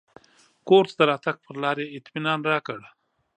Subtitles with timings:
[0.67, 2.79] کور ته د راتګ پر لار یې اطمنان راکړ.